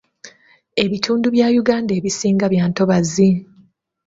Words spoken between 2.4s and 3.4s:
bya ntobazi.